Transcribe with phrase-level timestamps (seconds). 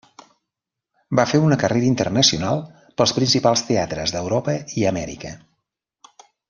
[1.19, 2.65] Va fer una carrera internacional
[3.01, 5.39] pels principals teatres d'Europa i Amèrica.